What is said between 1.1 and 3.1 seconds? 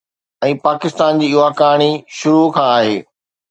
جي اها ڪهاڻي شروع کان آهي.